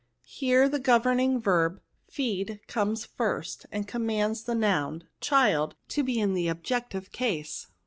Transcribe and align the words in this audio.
Here 0.25 0.67
the 0.67 0.79
governing 0.79 1.39
verb, 1.39 1.79
feedy 2.11 2.65
comes 2.65 3.05
first, 3.05 3.67
and 3.71 3.87
conmxands 3.87 4.45
the 4.45 4.55
noun, 4.55 5.03
child, 5.19 5.75
to 5.89 6.01
be 6.01 6.19
in 6.19 6.33
the 6.33 6.47
objective 6.47 7.11
case. 7.11 7.67